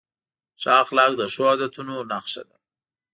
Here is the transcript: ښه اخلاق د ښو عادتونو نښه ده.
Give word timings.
ښه 0.61 0.71
اخلاق 0.83 1.11
د 1.17 1.21
ښو 1.33 1.43
عادتونو 1.51 1.95
نښه 2.11 2.41
ده. 2.49 2.57